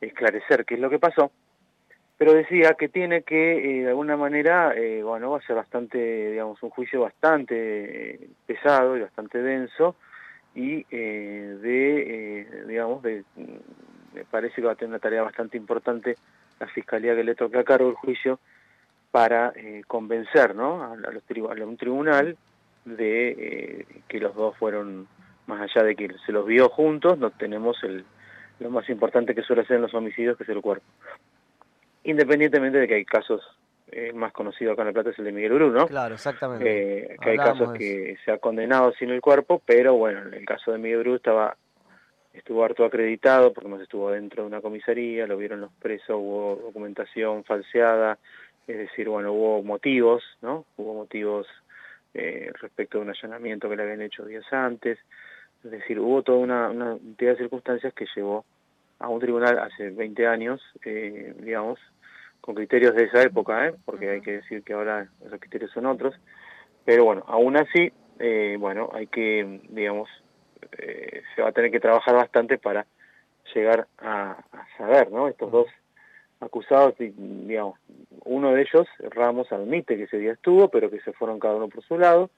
esclarecer 0.01 0.65
qué 0.65 0.75
es 0.75 0.79
lo 0.79 0.91
que 0.91 0.99
pasó, 0.99 1.31
pero 2.19 2.33
decía 2.33 2.75
que 2.75 2.89
tiene 2.89 3.23
que, 3.23 3.79
eh, 3.79 3.83
de 3.85 3.89
alguna 3.89 4.15
manera, 4.15 4.75
eh, 4.75 5.01
bueno, 5.01 5.31
va 5.31 5.39
a 5.39 5.41
ser 5.41 5.55
bastante, 5.55 5.97
digamos, 6.29 6.61
un 6.61 6.69
juicio 6.69 7.01
bastante 7.01 8.29
pesado 8.45 8.95
y 8.95 9.01
bastante 9.01 9.41
denso, 9.41 9.95
y 10.53 10.83
de, 10.83 12.45
digamos, 12.67 13.01
de, 13.01 13.23
me 14.13 14.25
parece 14.25 14.55
que 14.55 14.67
va 14.67 14.73
a 14.73 14.75
tener 14.75 14.89
una 14.89 14.99
tarea 14.99 15.23
bastante 15.23 15.57
importante 15.57 16.15
la 16.59 16.67
fiscalía 16.67 17.15
que 17.15 17.23
le 17.23 17.35
toca 17.35 17.59
a 17.59 17.63
cargo 17.63 17.89
el 17.89 17.95
juicio 17.95 18.39
para 19.11 19.53
eh, 19.55 19.81
convencer 19.87 20.55
¿no? 20.55 20.83
a, 20.83 20.95
los 20.95 21.23
a, 21.23 21.65
un 21.65 21.77
tribunal 21.77 22.37
de 22.85 23.29
eh, 23.29 23.85
que 24.07 24.19
los 24.19 24.35
dos 24.35 24.55
fueron, 24.57 25.07
más 25.47 25.61
allá 25.61 25.85
de 25.85 25.95
que 25.95 26.09
se 26.25 26.31
los 26.31 26.45
vio 26.45 26.69
juntos, 26.69 27.17
no 27.17 27.31
tenemos 27.31 27.83
el, 27.83 28.05
lo 28.59 28.69
más 28.69 28.89
importante 28.89 29.33
que 29.33 29.41
suele 29.41 29.65
ser 29.65 29.77
en 29.77 29.83
los 29.83 29.93
homicidios, 29.93 30.37
que 30.37 30.43
es 30.43 30.49
el 30.49 30.61
cuerpo. 30.61 30.85
Independientemente 32.09 32.79
de 32.79 32.87
que 32.87 32.95
hay 32.95 33.05
casos, 33.05 33.41
eh, 33.91 34.11
más 34.13 34.33
conocido 34.33 34.71
acá 34.71 34.81
en 34.81 34.87
La 34.87 34.93
Plata 34.93 35.11
es 35.11 35.19
el 35.19 35.25
de 35.25 35.31
Miguel 35.31 35.53
Bruno, 35.53 35.87
Claro, 35.87 36.15
exactamente. 36.15 37.17
que 37.21 37.29
hay 37.29 37.37
casos 37.37 37.73
que 37.73 38.17
se 38.25 38.31
ha 38.31 38.37
condenado 38.39 38.91
sin 38.93 39.09
el 39.09 39.21
cuerpo, 39.21 39.61
pero 39.65 39.95
bueno, 39.95 40.23
en 40.23 40.33
el 40.33 40.45
caso 40.45 40.71
de 40.71 40.79
Miguel 40.79 40.99
Bruno 40.99 41.17
estaba 41.17 41.55
estuvo 42.33 42.63
harto 42.63 42.85
acreditado 42.85 43.53
porque 43.53 43.69
más 43.69 43.81
estuvo 43.81 44.11
dentro 44.11 44.43
de 44.43 44.47
una 44.47 44.61
comisaría, 44.61 45.27
lo 45.27 45.37
vieron 45.37 45.61
los 45.61 45.71
presos, 45.73 46.15
hubo 46.15 46.55
documentación 46.55 47.43
falseada, 47.43 48.17
es 48.67 48.77
decir, 48.77 49.09
bueno, 49.09 49.33
hubo 49.33 49.61
motivos, 49.63 50.23
¿no? 50.41 50.65
Hubo 50.77 50.93
motivos 50.93 51.47
eh, 52.13 52.51
respecto 52.61 52.97
a 52.97 53.01
un 53.01 53.09
allanamiento 53.09 53.69
que 53.69 53.75
le 53.75 53.83
habían 53.83 54.01
hecho 54.01 54.25
días 54.25 54.45
antes, 54.51 54.97
es 55.63 55.71
decir, 55.71 55.99
hubo 55.99 56.23
toda 56.23 56.37
una, 56.39 56.69
una 56.69 56.97
cantidad 56.97 57.31
de 57.31 57.37
circunstancias 57.37 57.93
que 57.93 58.07
llevó 58.15 58.45
a 58.99 59.09
un 59.09 59.19
tribunal 59.19 59.59
hace 59.59 59.89
20 59.89 60.27
años, 60.27 60.61
eh, 60.85 61.33
digamos, 61.39 61.79
con 62.41 62.55
criterios 62.55 62.95
de 62.95 63.03
esa 63.05 63.21
época, 63.21 63.67
¿eh? 63.67 63.75
porque 63.85 64.09
hay 64.09 64.21
que 64.21 64.37
decir 64.37 64.63
que 64.63 64.73
ahora 64.73 65.07
esos 65.25 65.39
criterios 65.39 65.71
son 65.71 65.85
otros, 65.85 66.15
pero 66.85 67.05
bueno, 67.05 67.23
aún 67.27 67.57
así, 67.57 67.91
eh, 68.19 68.57
bueno, 68.59 68.89
hay 68.93 69.07
que, 69.07 69.61
digamos, 69.69 70.09
eh, 70.77 71.21
se 71.35 71.41
va 71.41 71.49
a 71.49 71.51
tener 71.51 71.71
que 71.71 71.79
trabajar 71.79 72.15
bastante 72.15 72.57
para 72.57 72.85
llegar 73.53 73.87
a, 73.99 74.37
saber, 74.77 75.11
¿no? 75.11 75.27
Estos 75.27 75.51
dos 75.51 75.67
acusados, 76.39 76.95
digamos, 76.97 77.77
uno 78.23 78.53
de 78.53 78.61
ellos, 78.61 78.87
Ramos, 79.09 79.51
admite 79.51 79.97
que 79.97 80.03
ese 80.03 80.17
día 80.17 80.33
estuvo, 80.33 80.69
pero 80.69 80.89
que 80.89 81.01
se 81.01 81.13
fueron 81.13 81.39
cada 81.39 81.55
uno 81.55 81.67
por 81.67 81.83
su 81.83 81.97
lado. 81.97 82.29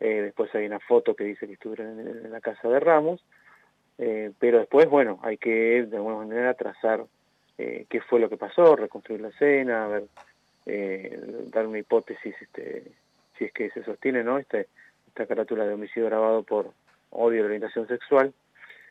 Eh, 0.00 0.22
después 0.22 0.54
hay 0.54 0.66
una 0.66 0.80
foto 0.80 1.14
que 1.14 1.24
dice 1.24 1.46
que 1.46 1.54
estuvieron 1.54 2.00
en, 2.00 2.32
la 2.32 2.40
casa 2.40 2.68
de 2.68 2.80
Ramos. 2.80 3.24
Eh, 3.98 4.32
pero 4.38 4.58
después, 4.58 4.88
bueno, 4.88 5.20
hay 5.22 5.36
que 5.36 5.86
de 5.86 5.96
alguna 5.96 6.16
manera 6.16 6.54
trazar 6.54 7.04
qué 7.56 8.00
fue 8.08 8.20
lo 8.20 8.28
que 8.28 8.36
pasó, 8.36 8.76
reconstruir 8.76 9.20
la 9.20 9.28
escena, 9.28 9.86
ver, 9.86 10.04
dar 11.50 11.66
una 11.66 11.78
hipótesis, 11.78 12.34
este, 12.40 12.84
si 13.38 13.44
es 13.44 13.52
que 13.52 13.70
se 13.70 13.84
sostiene, 13.84 14.22
¿no? 14.24 14.38
Este, 14.38 14.68
esta 15.06 15.26
carátula 15.26 15.64
de 15.64 15.74
homicidio 15.74 16.06
grabado 16.06 16.42
por 16.42 16.72
odio 17.10 17.40
de 17.40 17.46
orientación 17.46 17.86
sexual, 17.86 18.32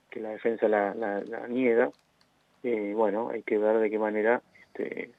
que 0.10 0.20
la 0.20 0.29
defensa 0.29 0.67
la, 0.67 0.93
la, 0.93 1.48
niega, 1.48 1.89
eh, 2.63 2.93
bueno, 2.96 3.29
hay 3.29 3.43
que 3.43 3.58
ver 3.58 3.79
de 3.79 3.89
qué 3.89 4.00
manera 4.00 4.41
este, 4.55 5.12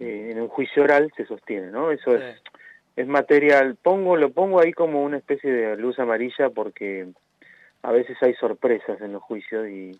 eh, 0.00 0.30
en 0.32 0.40
un 0.40 0.48
juicio 0.48 0.82
oral 0.82 1.12
se 1.16 1.26
sostiene, 1.26 1.70
¿no? 1.70 1.90
Eso 1.90 2.16
es, 2.16 2.42
es 2.96 3.06
material, 3.06 3.76
pongo, 3.76 4.16
lo 4.16 4.30
pongo 4.30 4.60
ahí 4.60 4.72
como 4.72 5.04
una 5.04 5.18
especie 5.18 5.52
de 5.52 5.76
luz 5.76 5.98
amarilla 5.98 6.50
porque 6.50 7.06
a 7.82 7.92
veces 7.92 8.16
hay 8.20 8.34
sorpresas 8.34 9.00
en 9.00 9.12
los 9.12 9.22
juicios 9.22 9.68
y, 9.68 9.92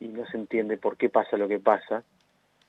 y 0.00 0.08
no 0.08 0.26
se 0.26 0.36
entiende 0.36 0.76
por 0.76 0.96
qué 0.96 1.08
pasa 1.08 1.36
lo 1.36 1.48
que 1.48 1.58
pasa. 1.58 2.02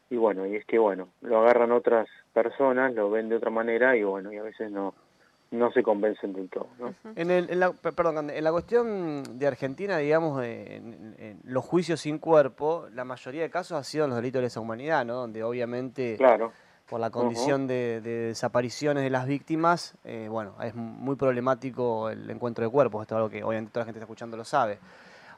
Y 0.10 0.16
bueno, 0.16 0.46
y 0.46 0.56
es 0.56 0.66
que 0.66 0.80
bueno, 0.80 1.10
lo 1.22 1.40
agarran 1.40 1.72
otras 1.72 2.08
personas, 2.34 2.94
lo 2.94 3.10
ven 3.10 3.30
de 3.30 3.36
otra 3.36 3.50
manera 3.50 3.98
y 3.98 4.04
bueno, 4.04 4.32
y 4.32 4.38
a 4.38 4.44
veces 4.44 4.72
no, 4.72 4.94
no 5.52 5.72
se 5.72 5.84
convencen 5.84 6.34
del 6.34 6.50
todo. 6.50 6.68
¿no? 6.80 6.94
En, 7.16 7.32
el, 7.32 7.50
en, 7.50 7.60
la, 7.60 7.72
perdón, 7.72 8.30
en 8.30 8.44
la 8.44 8.52
cuestión 8.52 9.38
de 9.38 9.48
Argentina, 9.48 9.98
digamos, 9.98 10.44
en, 10.44 11.16
en, 11.18 11.40
los 11.44 11.64
juicios 11.64 12.02
sin 12.02 12.20
cuerpo, 12.20 12.88
la 12.94 13.06
mayoría 13.06 13.44
de 13.44 13.50
casos 13.50 13.78
ha 13.78 13.84
sido 13.84 14.08
los 14.08 14.16
delitos 14.18 14.40
de 14.40 14.48
lesa 14.48 14.60
humanidad, 14.60 15.06
¿no? 15.06 15.16
Donde 15.16 15.44
obviamente, 15.44 16.16
claro. 16.18 16.52
por 16.90 17.00
la 17.00 17.10
condición 17.10 17.68
de, 17.68 18.02
de, 18.02 18.28
desapariciones 18.28 19.04
de 19.04 19.10
las 19.10 19.26
víctimas, 19.26 19.96
eh, 20.04 20.28
bueno, 20.30 20.56
es 20.62 20.76
muy 20.76 21.16
problemático 21.16 22.10
el 22.10 22.30
encuentro 22.30 22.66
de 22.66 22.72
cuerpos. 22.72 23.02
Esto 23.04 23.16
es 23.16 23.18
algo 23.18 23.30
que 23.30 23.44
obviamente 23.44 23.72
toda 23.72 23.82
la 23.82 23.86
gente 23.86 24.00
que 24.00 24.04
está 24.04 24.06
escuchando 24.06 24.38
lo 24.38 24.46
sabe. 24.46 24.80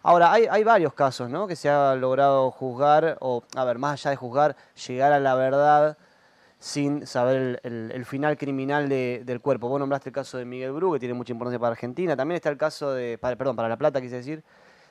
Ahora, 0.02 0.32
hay, 0.32 0.46
hay 0.50 0.64
varios 0.64 0.94
casos, 0.94 1.30
¿no? 1.30 1.48
Que 1.48 1.56
se 1.56 1.70
ha 1.70 1.96
logrado 1.96 2.52
juzgar, 2.52 3.18
o, 3.20 3.44
a 3.56 3.66
ver, 3.66 3.78
más 3.78 4.00
allá 4.00 4.12
de 4.12 4.16
juzgar, 4.16 4.56
llegar 4.88 5.12
a 5.12 5.20
la 5.20 5.36
verdad 5.36 5.98
sin 6.60 7.08
saber 7.08 7.60
el, 7.64 7.92
el, 7.94 8.06
final 8.06 8.38
criminal 8.38 8.90
de, 8.90 9.24
del 9.26 9.40
cuerpo. 9.40 9.70
Vos 9.70 9.80
nombraste 9.80 10.10
el 10.10 10.14
caso 10.14 10.38
de 10.38 10.46
Miguel 10.46 10.74
Bru, 10.74 10.94
que 10.94 11.00
tiene 11.00 11.14
mucha 11.14 11.32
importancia 11.32 11.60
para 11.60 11.72
Argentina. 11.72 12.16
También 12.16 12.36
está 12.36 12.50
el 12.50 12.58
caso 12.58 12.94
de, 12.94 13.18
para, 13.18 13.36
perdón, 13.36 13.56
para 13.56 13.70
La 13.70 13.78
Plata, 13.78 14.02
quise 14.02 14.16
decir. 14.16 14.44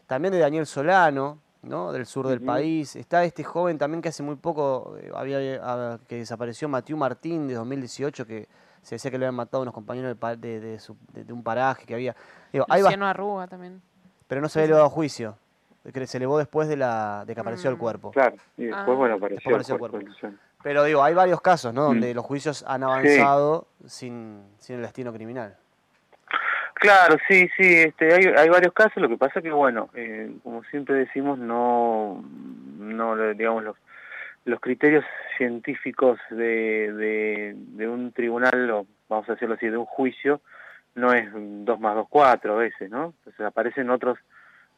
También 0.07 0.33
de 0.33 0.39
Daniel 0.39 0.67
Solano, 0.67 1.39
¿no? 1.63 1.93
Del 1.93 2.07
sur 2.07 2.27
del 2.27 2.41
país. 2.41 2.97
Está 2.97 3.25
este 3.25 3.45
joven 3.45 3.77
también 3.77 4.01
que 4.01 4.09
hace 4.09 4.23
muy 4.23 4.37
poco 4.37 4.97
eh, 4.99 5.11
había 5.15 5.99
que 6.09 6.17
desapareció, 6.17 6.69
Matiu 6.69 6.97
Martín, 6.97 7.47
de 7.49 7.55
2018, 7.55 8.27
que 8.27 8.49
se 8.83 8.95
decía 8.95 9.11
que 9.11 9.19
le 9.19 9.27
habían 9.27 9.35
matado 9.37 9.59
a 9.59 9.63
unos 9.63 9.75
compañeros 9.75 10.17
de, 10.39 10.61
de, 10.61 10.79
su, 10.79 10.97
de 11.13 11.31
un 11.33 11.43
paraje 11.43 11.85
que 11.85 11.95
había. 11.95 12.17
Digo, 12.51 12.65
Luciano 12.69 13.07
Arruga 13.07 13.47
también. 13.47 13.83
Pero 14.29 14.41
no 14.41 14.49
se 14.49 14.59
había 14.61 14.67
elevado 14.67 14.87
a 14.87 14.91
juicio. 14.91 15.37
Que 15.93 16.07
se 16.07 16.19
elevó 16.19 16.37
después 16.39 16.69
de, 16.69 16.77
la, 16.77 17.25
de 17.27 17.35
que 17.35 17.41
apareció 17.41 17.71
el 17.71 17.77
Mm. 17.77 17.79
cuerpo. 17.81 18.11
Claro, 18.13 18.37
y 18.59 18.65
después, 18.67 18.89
Ah. 18.89 18.93
bueno, 18.95 19.15
apareció, 19.15 19.51
Apareció 19.51 19.75
el 19.77 19.83
el 19.83 19.91
cuerpo. 19.91 20.09
Pero 20.63 20.85
digo, 20.85 21.03
hay 21.03 21.15
varios 21.15 21.41
casos, 21.41 21.73
¿no? 21.73 21.83
Mm. 21.85 21.87
Donde 21.87 22.15
los 22.15 22.25
juicios 22.25 22.65
han 22.69 22.83
avanzado 22.83 23.67
sin, 23.87 24.43
sin 24.59 24.77
el 24.77 24.83
destino 24.83 25.13
criminal. 25.13 25.57
Claro, 26.75 27.17
sí, 27.27 27.49
sí, 27.57 27.75
este, 27.75 28.13
hay, 28.15 28.25
hay 28.37 28.49
varios 28.49 28.73
casos, 28.73 28.97
lo 29.03 29.09
que 29.09 29.17
pasa 29.17 29.41
que, 29.43 29.51
bueno, 29.51 29.89
eh, 29.95 30.31
como 30.45 30.63
siempre 30.65 30.95
decimos, 30.97 31.37
no, 31.39 32.23
no 32.79 33.17
digamos, 33.33 33.65
los, 33.65 33.77
los 34.45 34.61
criterios 34.61 35.05
científicos 35.37 36.19
de, 36.31 36.93
de, 36.93 37.55
de 37.57 37.89
un 37.89 38.13
tribunal, 38.13 38.71
o 38.71 38.87
vamos 39.09 39.29
a 39.29 39.33
decirlo 39.33 39.55
así, 39.57 39.69
de 39.69 39.77
un 39.77 39.87
juicio, 39.87 40.41
no 40.99 41.13
es 41.13 41.29
2 41.33 41.81
más 41.81 41.95
2, 41.95 42.07
4 42.09 42.53
a 42.53 42.57
veces, 42.57 42.91
¿no? 42.91 43.15
Entonces 43.19 43.41
aparecen 43.41 43.91
otros, 43.91 44.19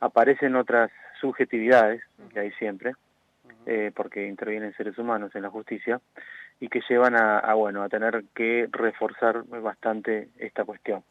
aparecen 0.00 0.56
otras 0.56 0.90
subjetividades, 1.20 2.02
que 2.32 2.40
hay 2.40 2.52
siempre, 2.52 2.94
eh, 3.66 3.92
porque 3.94 4.26
intervienen 4.26 4.74
seres 4.74 4.96
humanos 4.98 5.34
en 5.34 5.42
la 5.42 5.50
justicia, 5.50 6.00
y 6.60 6.68
que 6.68 6.82
llevan 6.88 7.16
a, 7.16 7.38
a, 7.38 7.54
bueno, 7.54 7.82
a 7.82 7.88
tener 7.88 8.24
que 8.34 8.68
reforzar 8.70 9.44
bastante 9.44 10.28
esta 10.38 10.64
cuestión. 10.64 11.02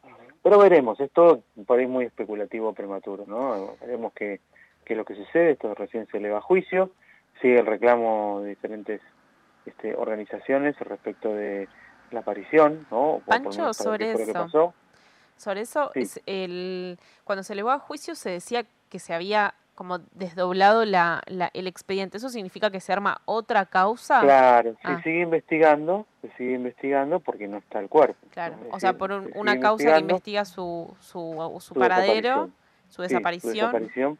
Pero 0.41 0.59
veremos, 0.59 0.99
esto 0.99 1.43
por 1.65 1.79
ahí 1.79 1.87
muy 1.87 2.05
especulativo 2.05 2.73
prematuro, 2.73 3.25
¿no? 3.27 3.75
Veremos 3.81 4.13
qué, 4.13 4.39
qué 4.85 4.93
es 4.93 4.97
lo 4.97 5.05
que 5.05 5.15
sucede, 5.15 5.51
esto 5.51 5.73
recién 5.75 6.07
se 6.07 6.19
le 6.19 6.29
va 6.29 6.37
a 6.37 6.41
juicio, 6.41 6.91
sigue 7.41 7.59
el 7.59 7.65
reclamo 7.65 8.41
de 8.41 8.49
diferentes 8.49 9.01
este, 9.65 9.95
organizaciones 9.95 10.79
respecto 10.79 11.33
de 11.33 11.67
la 12.11 12.21
aparición, 12.21 12.87
¿no? 12.91 13.21
Pancho, 13.25 13.65
por, 13.65 13.73
sobre 13.73 14.11
eso. 14.11 14.25
Que 14.25 14.33
pasó. 14.33 14.73
Sobre 15.39 15.61
eso, 15.61 15.89
Sí. 15.93 16.01
es 16.01 16.21
el, 16.25 16.99
cuando 17.23 17.43
se 17.43 17.55
le 17.55 17.63
va 17.63 17.75
a 17.75 17.79
juicio 17.79 18.13
se 18.13 18.29
decía 18.29 18.65
que 18.89 18.99
se 18.99 19.13
había 19.13 19.53
como 19.73 19.99
desdoblado 20.11 20.83
la, 20.83 21.21
la, 21.27 21.49
el 21.53 21.65
expediente. 21.65 22.17
¿Eso 22.17 22.27
significa 22.27 22.69
que 22.69 22.81
se 22.81 22.91
arma 22.91 23.21
otra 23.23 23.65
causa? 23.65 24.19
Claro, 24.19 24.73
se 24.73 24.79
Ah. 24.83 25.01
sigue 25.01 25.21
investigando, 25.21 26.05
se 26.21 26.27
sigue 26.35 26.55
investigando 26.55 27.21
porque 27.21 27.47
no 27.47 27.59
está 27.59 27.79
el 27.79 27.87
cuerpo. 27.87 28.17
Claro, 28.33 28.57
o 28.71 28.79
sea, 28.81 28.97
por 28.97 29.13
un- 29.13 29.31
se 29.31 29.39
una 29.39 29.57
causa 29.61 29.93
que 29.93 29.99
investiga 30.01 30.43
su, 30.43 30.93
su, 30.99 31.49
su, 31.53 31.59
su 31.61 31.73
paradero, 31.79 32.51
desaparición. 32.51 32.53
su 32.89 32.89
Sí, 32.89 32.95
su 32.95 33.01
desaparición, 33.03 33.53
desaparición. 33.53 34.17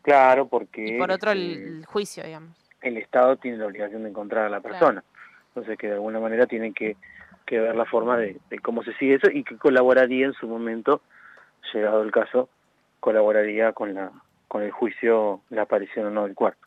Claro, 0.00 0.46
porque 0.48 0.86
y 0.96 0.98
por 0.98 1.10
otro 1.10 1.32
el, 1.32 1.50
este, 1.52 1.64
el 1.66 1.84
juicio, 1.86 2.24
digamos. 2.24 2.56
el 2.80 2.96
Estado 2.96 3.36
tiene 3.36 3.58
la 3.58 3.66
obligación 3.66 4.04
de 4.04 4.08
encontrar 4.08 4.46
a 4.46 4.48
la 4.48 4.60
persona. 4.60 5.04
Entonces 5.48 5.76
que 5.78 5.88
de 5.88 5.94
alguna 5.94 6.18
manera 6.20 6.46
tienen 6.46 6.72
que, 6.72 6.96
que 7.46 7.60
ver 7.60 7.74
la 7.76 7.84
forma 7.84 8.16
de, 8.16 8.38
de 8.50 8.58
cómo 8.58 8.82
se 8.82 8.94
sigue 8.94 9.14
eso 9.14 9.30
y 9.30 9.44
que 9.44 9.56
colaboraría 9.56 10.26
en 10.26 10.32
su 10.34 10.46
momento, 10.48 11.02
llegado 11.72 12.02
el 12.02 12.10
caso, 12.12 12.48
colaboraría 13.00 13.72
con 13.72 13.94
la 13.94 14.10
con 14.48 14.62
el 14.62 14.70
juicio, 14.70 15.40
la 15.50 15.62
aparición 15.62 16.06
o 16.06 16.10
no 16.10 16.24
del 16.24 16.34
cuerpo. 16.34 16.60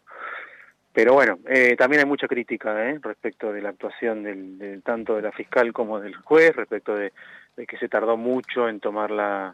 Pero 0.92 1.14
bueno, 1.14 1.40
eh, 1.48 1.76
también 1.78 2.02
hay 2.02 2.06
mucha 2.06 2.28
crítica 2.28 2.90
¿eh? 2.90 3.00
respecto 3.02 3.54
de 3.54 3.62
la 3.62 3.70
actuación 3.70 4.24
del, 4.24 4.58
del- 4.58 4.82
tanto 4.84 5.16
de 5.16 5.22
la 5.22 5.32
fiscal 5.32 5.72
como 5.72 6.00
del 6.00 6.16
juez, 6.16 6.54
respecto 6.56 6.96
de, 6.96 7.14
que 7.68 7.78
se 7.78 7.88
tardó 7.88 8.18
mucho 8.18 8.68
en 8.68 8.80
tomar 8.82 9.12
la, 9.12 9.54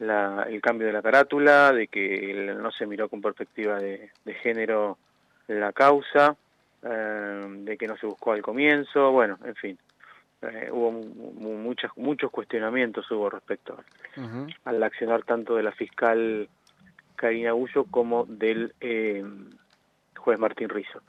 la- 0.00 0.46
el 0.48 0.60
cambio 0.60 0.86
de 0.88 0.92
la 0.94 1.02
carátula, 1.02 1.72
de 1.72 1.86
que 1.86 2.54
no 2.58 2.72
se 2.72 2.86
miró 2.86 3.08
con 3.08 3.20
perspectiva 3.22 3.78
de, 3.78 4.10
de 4.24 4.34
género 4.34 4.98
la 5.46 5.72
causa, 5.72 6.34
eh, 6.82 7.44
de 7.58 7.76
que 7.76 7.86
no 7.86 7.96
se 7.98 8.06
buscó 8.06 8.32
al 8.32 8.42
comienzo, 8.42 9.12
bueno, 9.12 9.38
en 9.44 9.54
fin, 9.54 9.78
eh, 10.48 10.68
hubo 10.70 10.90
mu- 10.92 11.32
mu- 11.32 11.56
muchas, 11.58 11.90
muchos 11.96 12.30
cuestionamientos 12.30 13.10
hubo 13.10 13.30
respecto 13.30 13.76
al 14.64 14.82
accionar 14.82 15.22
tanto 15.24 15.56
de 15.56 15.62
la 15.62 15.72
fiscal 15.72 16.48
Karina 17.16 17.52
Gullo 17.52 17.84
como 17.90 18.24
del 18.26 18.74
eh, 18.80 19.24
juez 20.16 20.38
Martín 20.38 20.68
Rizzo. 20.68 21.00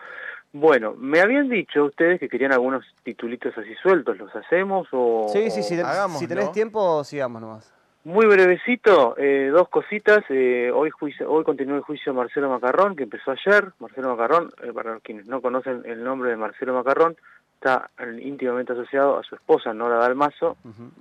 Bueno, 0.53 0.93
me 0.97 1.19
habían 1.19 1.49
dicho 1.49 1.83
ustedes 1.85 2.19
que 2.19 2.29
querían 2.29 2.53
algunos 2.53 2.85
titulitos 3.03 3.57
así 3.57 3.75
sueltos, 3.75 4.17
¿los 4.17 4.33
hacemos 4.35 4.87
o...? 4.91 5.27
Sí, 5.31 5.49
sí, 5.51 5.61
sí. 5.63 5.75
Si 6.17 6.27
tenés 6.27 6.51
tiempo, 6.53 7.03
sigamos 7.03 7.41
nomás. 7.41 7.73
Muy 8.05 8.27
brevecito, 8.27 9.15
eh, 9.17 9.49
dos 9.51 9.67
cositas. 9.67 10.23
eh, 10.29 10.71
hoy 10.73 10.91
juicio, 10.91 11.29
hoy 11.29 11.43
continúa 11.43 11.77
el 11.77 11.81
juicio 11.83 12.13
de 12.13 12.17
Marcelo 12.19 12.49
Macarrón, 12.49 12.95
que 12.95 13.03
empezó 13.03 13.31
ayer. 13.31 13.71
Marcelo 13.79 14.15
Macarrón, 14.15 14.51
eh, 14.63 14.71
para 14.71 14.99
quienes 14.99 15.27
no 15.27 15.41
conocen 15.41 15.81
el 15.85 16.03
nombre 16.03 16.29
de 16.29 16.37
Marcelo 16.37 16.73
Macarrón, 16.75 17.17
está 17.65 17.89
íntimamente 18.21 18.73
asociado 18.73 19.17
a 19.17 19.23
su 19.23 19.33
esposa, 19.33 19.73
Nora 19.73 19.97
Dalmazo, 19.97 20.57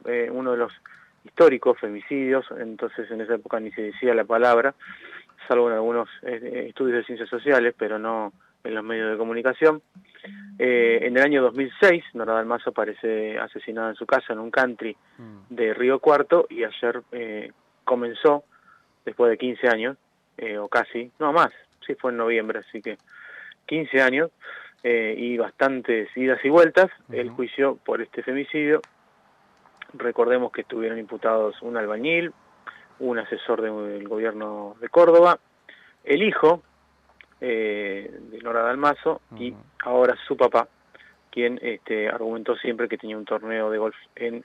eh, 0.07 0.31
uno 0.33 0.53
de 0.53 0.57
los 0.57 0.73
históricos 1.25 1.79
femicidios, 1.79 2.47
entonces 2.59 3.11
en 3.11 3.21
esa 3.21 3.35
época 3.35 3.61
ni 3.61 3.71
se 3.73 3.83
decía 3.83 4.15
la 4.15 4.25
palabra, 4.25 4.75
salvo 5.47 5.69
en 5.69 5.75
algunos 5.75 6.09
eh, 6.23 6.67
estudios 6.69 6.99
de 6.99 7.05
ciencias 7.05 7.29
sociales, 7.29 7.75
pero 7.79 7.99
no 7.99 8.33
en 8.63 8.75
los 8.75 8.83
medios 8.83 9.11
de 9.11 9.19
comunicación. 9.19 9.83
Eh, 10.59 11.01
en 11.03 11.19
el 11.19 11.23
año 11.23 11.43
2006, 11.43 12.03
Nora 12.15 12.33
Dalmazo 12.35 12.71
aparece 12.71 13.39
asesinada 13.39 13.91
en 13.91 13.97
su 13.97 14.07
casa 14.07 14.33
en 14.33 14.39
un 14.39 14.51
country 14.51 14.97
Mm. 15.19 15.55
de 15.55 15.75
Río 15.75 15.99
Cuarto 15.99 16.47
y 16.49 16.65
ayer 16.65 17.03
eh, 17.13 17.53
comenzó, 17.85 18.45
después 19.05 19.31
de 19.31 19.37
15 19.37 19.69
años, 19.69 19.99
eh, 20.39 20.57
o 20.57 20.69
casi, 20.69 21.11
no 21.19 21.33
más, 21.35 21.51
sí 21.87 21.95
fue 21.95 22.11
en 22.11 22.17
noviembre, 22.17 22.61
así 22.61 22.81
que 22.81 22.97
15 23.67 24.01
años 24.01 24.31
eh, 24.85 25.15
y 25.17 25.37
bastantes 25.39 26.15
idas 26.17 26.39
y 26.45 26.51
vueltas, 26.51 26.91
el 27.11 27.31
juicio 27.31 27.77
por 27.85 28.01
este 28.03 28.23
femicidio. 28.23 28.81
Recordemos 29.95 30.53
que 30.53 30.61
estuvieron 30.61 30.99
imputados 30.99 31.61
un 31.63 31.77
albañil, 31.77 32.33
un 32.99 33.19
asesor 33.19 33.61
de- 33.63 33.71
del 33.99 34.07
gobierno 34.09 34.77
de 34.81 34.89
Córdoba, 34.89 35.39
el 36.05 36.23
hijo 36.23 36.63
eh, 37.41 38.11
de 38.31 38.39
Nora 38.39 38.63
Dalmazo 38.63 39.21
y 39.37 39.55
ahora 39.85 40.17
su 40.27 40.37
papá, 40.37 40.69
quien 41.31 41.59
este, 41.63 42.09
argumentó 42.09 42.55
siempre 42.57 42.89
que 42.89 42.97
tenía 42.99 43.17
un 43.19 43.25
torneo 43.25 43.71
de 43.71 43.79
golf 43.79 43.97
en 44.17 44.45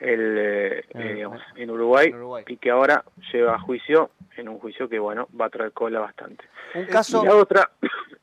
el, 0.00 0.36
eh, 0.38 0.84
En- 0.90 1.00
eh, 1.02 1.14
digamos, 1.14 1.42
en 1.56 1.70
Uruguay, 1.70 2.08
en 2.08 2.14
Uruguay. 2.16 2.44
y 2.46 2.56
que 2.56 2.70
ahora 2.70 3.04
lleva 3.32 3.54
a 3.54 3.58
juicio, 3.58 4.10
en 4.36 4.48
un 4.48 4.58
juicio 4.58 4.88
que 4.88 4.98
bueno, 4.98 5.28
va 5.38 5.46
a 5.46 5.50
traer 5.50 5.72
cola 5.72 6.00
bastante. 6.00 6.44
Un 6.74 6.86
caso, 6.86 7.22
Y 7.22 7.26
la 7.26 7.34
otra, 7.36 7.70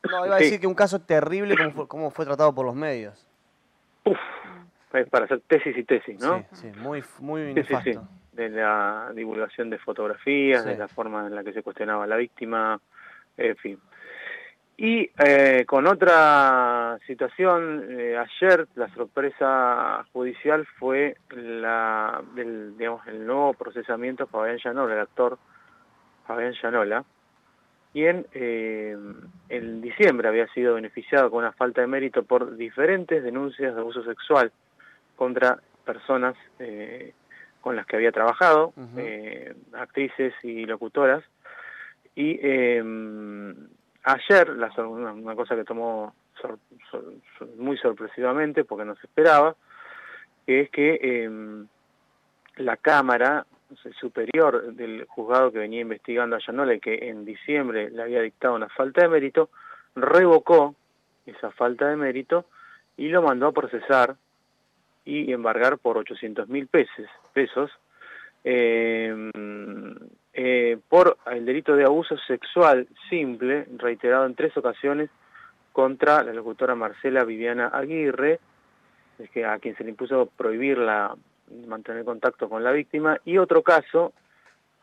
no, 0.04 0.26
iba 0.26 0.36
a 0.36 0.38
sí. 0.40 0.44
decir 0.46 0.60
que 0.60 0.68
un 0.68 0.76
caso 0.76 1.00
terrible 1.02 1.56
como 1.58 1.72
fue, 1.72 1.88
cómo 1.88 2.12
fue 2.12 2.26
tratado 2.26 2.54
por 2.54 2.66
los 2.66 2.76
medios. 2.76 3.26
uf, 4.04 4.18
es 4.94 5.08
para 5.10 5.26
hacer 5.26 5.42
tesis 5.48 5.78
y 5.78 5.84
tesis, 5.84 6.20
¿no? 6.20 6.40
Sí, 6.52 6.56
sí, 6.56 6.72
muy, 6.80 7.04
muy 7.20 7.46
sí, 7.48 7.54
nefasto. 7.54 8.08
De 8.34 8.50
la 8.50 9.12
divulgación 9.14 9.70
de 9.70 9.78
fotografías, 9.78 10.64
de 10.66 10.78
la 10.78 10.88
forma 10.88 11.28
en 11.28 11.36
la 11.36 11.44
que 11.44 11.54
se 11.54 11.64
cuestionaba 11.64 12.04
a 12.06 12.08
la 12.08 12.16
víctima, 12.18 12.80
en 13.38 13.56
fin. 13.58 13.80
Y 14.84 15.12
eh, 15.24 15.64
con 15.68 15.86
otra 15.86 16.98
situación, 17.06 17.86
eh, 17.88 18.18
ayer 18.18 18.68
la 18.74 18.92
sorpresa 18.96 20.04
judicial 20.12 20.66
fue 20.80 21.18
la 21.30 22.24
del, 22.34 22.76
digamos, 22.80 23.06
el 23.06 23.28
nuevo 23.28 23.54
procesamiento 23.54 24.26
de 24.26 24.32
Fabián 24.32 24.58
Llanola, 24.58 24.96
el 24.96 25.02
actor 25.02 25.38
Fabián 26.26 26.54
Llanola, 26.54 27.06
quien 27.94 28.26
eh, 28.34 28.98
en 29.50 29.82
diciembre 29.82 30.28
había 30.28 30.48
sido 30.48 30.74
beneficiado 30.74 31.30
con 31.30 31.44
una 31.44 31.52
falta 31.52 31.82
de 31.82 31.88
mérito 31.88 32.24
por 32.24 32.58
diferentes 32.58 33.22
denuncias 33.22 33.76
de 33.76 33.82
abuso 33.82 34.04
sexual 34.04 34.52
contra 35.16 35.60
personas 35.86 36.36
eh, 36.58 37.14
con 37.62 37.76
las 37.76 37.86
que 37.86 37.98
había 37.98 38.12
trabajado, 38.12 38.74
eh, 38.98 39.54
actrices 39.74 40.34
y 40.42 40.66
locutoras. 40.66 41.24
Y 42.16 42.40
eh, 42.42 42.84
ayer, 44.04 44.50
la 44.50 44.72
una, 44.88 45.36
cosa 45.36 45.56
que 45.56 45.64
tomó 45.64 46.14
muy 47.58 47.78
sorpresivamente 47.78 48.64
porque 48.64 48.86
no 48.86 48.96
se 48.96 49.08
esperaba, 49.08 49.56
es 50.48 50.70
que 50.70 51.00
eh, 51.02 51.66
la 52.58 52.78
Cámara 52.78 53.46
Superior 54.00 54.74
del 54.74 55.06
juzgado 55.06 55.52
que 55.52 55.60
venía 55.60 55.82
investigando 55.82 56.36
a 56.36 56.40
Yanola 56.40 56.74
y 56.74 56.80
que 56.80 57.10
en 57.10 57.24
diciembre 57.24 57.90
le 57.90 58.02
había 58.02 58.22
dictado 58.22 58.56
una 58.56 58.68
falta 58.70 59.02
de 59.02 59.08
mérito, 59.08 59.50
revocó 59.96 60.76
esa 61.26 61.52
falta 61.52 61.88
de 61.88 61.96
mérito 61.96 62.46
y 62.98 63.08
lo 63.08 63.22
mandó 63.22 63.48
a 63.48 63.54
procesar 63.54 64.18
y 65.06 65.32
embargar 65.32 65.78
por 65.78 65.98
800 65.98 66.50
mil 66.50 66.68
pesos, 66.68 67.08
pesos 67.34 67.72
eh, 68.44 69.32
eh, 70.34 70.78
por 70.88 71.18
el 71.32 71.46
delito 71.46 71.76
de 71.76 71.84
abuso 71.84 72.18
sexual 72.28 72.88
simple, 73.10 73.68
reiterado 73.78 74.26
en 74.26 74.36
tres 74.36 74.56
ocasiones, 74.56 75.10
contra 75.72 76.24
la 76.24 76.34
locutora 76.34 76.76
Marcela 76.76 77.24
Viviana 77.24 77.68
Aguirre, 77.68 78.40
es 79.20 79.30
que 79.30 79.46
a 79.46 79.60
quien 79.60 79.76
se 79.76 79.84
le 79.84 79.92
impuso 79.92 80.26
prohibir 80.38 80.78
la, 80.78 81.16
mantener 81.68 82.06
contacto 82.06 82.50
con 82.50 82.64
la 82.64 82.72
víctima, 82.72 83.18
y 83.26 83.38
otro 83.38 83.62
caso 83.62 84.14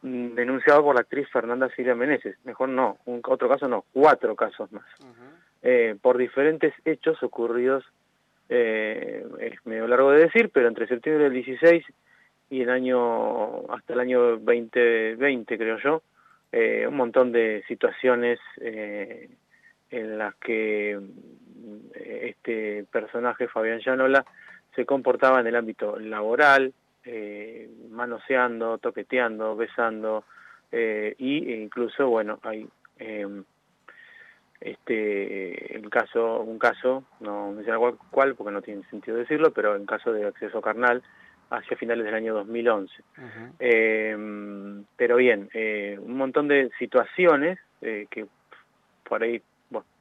mm, 0.03 0.35
denunciado 0.35 0.83
por 0.83 0.95
la 0.95 1.03
actriz 1.03 1.29
Fernanda 1.31 1.69
Silvia 1.75 1.95
Meneses, 1.95 2.37
mejor 2.45 2.69
no, 2.69 2.99
un, 3.07 3.21
otro 3.25 3.49
caso 3.49 3.69
no, 3.69 3.85
cuatro 3.93 4.37
casos 4.37 4.71
más, 4.73 4.87
eh, 5.63 5.97
por 6.01 6.19
diferentes 6.19 6.75
hechos 6.85 7.23
ocurridos, 7.23 7.85
eh, 8.51 9.27
es 9.41 9.67
medio 9.67 9.87
largo 9.87 10.11
de 10.13 10.21
decir, 10.21 10.51
pero 10.51 10.69
entre 10.69 10.87
septiembre 10.87 11.25
del 11.25 11.35
16 11.35 11.85
y 12.51 12.63
el 12.63 12.71
año, 12.71 13.71
hasta 13.71 13.93
el 13.93 14.01
año 14.01 14.39
2020 14.39 15.59
creo 15.59 15.79
yo, 15.79 16.03
eh, 16.53 16.87
un 16.89 16.97
montón 16.97 17.33
de 17.33 17.63
situaciones 17.69 18.39
eh, 18.61 19.29
en 19.91 20.19
las 20.19 20.35
que 20.37 20.93
eh, 20.93 22.35
este 22.37 22.85
personaje, 22.91 23.49
Fabián 23.49 23.81
Llanola, 23.81 24.25
se 24.75 24.87
comportaba 24.87 25.41
en 25.41 25.47
el 25.47 25.57
ámbito 25.57 25.99
laboral, 25.99 26.73
eh, 27.05 27.71
manoseando, 27.91 28.79
toqueteando, 28.79 29.57
besando, 29.57 30.25
eh, 30.71 31.15
y 31.19 31.53
incluso, 31.55 32.09
bueno, 32.09 32.39
hay 32.43 32.69
em, 32.99 33.45
este 34.61 35.77
el 35.77 35.89
caso, 35.89 36.41
un 36.41 36.59
caso, 36.59 37.05
no 37.21 37.53
menciono 37.53 37.97
cuál, 38.11 38.35
porque 38.35 38.53
no 38.53 38.63
tiene 38.63 38.83
sentido 38.91 39.17
decirlo, 39.17 39.53
pero 39.53 39.77
en 39.77 39.87
caso 39.87 40.13
de 40.13 40.27
acceso 40.27 40.61
carnal 40.61 41.03
hacia 41.51 41.77
finales 41.77 42.05
del 42.05 42.15
año 42.15 42.35
2011. 42.35 42.93
Em, 43.59 44.85
pero 44.97 45.17
bien, 45.17 45.49
un 46.01 46.17
montón 46.17 46.49
de 46.49 46.71
situaciones 46.79 47.59
que 47.81 48.27
por 49.05 49.23
ahí 49.23 49.43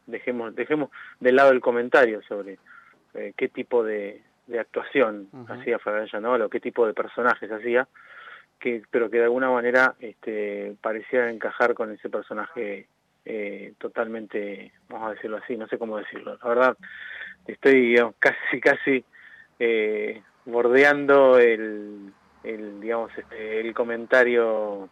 dejemos, 0.07 0.55
dejemos 0.55 0.89
de 1.19 1.31
lado 1.31 1.51
el 1.51 1.61
comentario 1.61 2.21
sobre 2.23 2.57
eh, 3.13 3.33
qué 3.37 3.49
tipo 3.49 3.83
de, 3.83 4.23
actuación 4.57 5.27
hacía 5.49 5.77
Fabián 5.77 6.07
Llanola 6.07 6.45
o 6.45 6.49
qué 6.49 6.61
tipo 6.61 6.87
de 6.87 6.93
personajes 6.93 7.51
hacía, 7.51 7.85
que, 8.59 8.81
pero 8.89 9.09
que 9.09 9.17
de 9.17 9.25
alguna 9.25 9.49
manera 9.51 9.95
este, 9.99 10.73
parecía 10.79 11.29
encajar 11.29 11.73
con 11.73 11.91
ese 11.91 12.09
personaje 12.09 12.87
eh, 13.25 13.73
totalmente, 13.77 14.71
vamos 14.87 15.09
a 15.09 15.13
decirlo 15.15 15.37
así, 15.37 15.57
no 15.57 15.67
sé 15.67 15.77
cómo 15.77 15.97
decirlo. 15.97 16.37
La 16.41 16.47
verdad, 16.47 16.77
estoy 17.45 17.97
casi, 18.19 18.61
casi 18.61 19.03
eh, 19.59 20.21
bordeando 20.47 21.37
el, 21.37 22.11
el, 22.43 22.81
digamos, 22.81 23.11
este, 23.15 23.61
el 23.61 23.73
comentario 23.73 24.89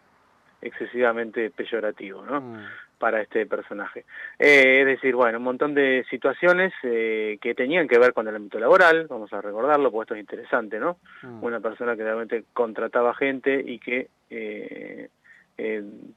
excesivamente 0.61 1.49
peyorativo, 1.49 2.23
¿no? 2.23 2.41
Mm 2.41 2.57
para 2.97 3.21
este 3.21 3.45
personaje. 3.45 4.05
Eh, 4.39 4.79
es 4.79 4.85
decir, 4.85 5.15
bueno, 5.15 5.37
un 5.37 5.43
montón 5.43 5.73
de 5.73 6.05
situaciones 6.09 6.73
eh, 6.83 7.37
que 7.41 7.53
tenían 7.53 7.87
que 7.87 7.99
ver 7.99 8.13
con 8.13 8.27
el 8.27 8.35
ámbito 8.35 8.59
laboral, 8.59 9.07
vamos 9.07 9.31
a 9.33 9.41
recordarlo, 9.41 9.91
porque 9.91 10.03
esto 10.03 10.15
es 10.15 10.21
interesante, 10.21 10.79
¿no? 10.79 10.97
Mm. 11.21 11.43
Una 11.43 11.59
persona 11.59 11.95
que 11.95 12.03
realmente 12.03 12.45
contrataba 12.53 13.13
gente 13.13 13.61
y 13.65 13.79
que 13.79 14.07
eh, 14.29 15.09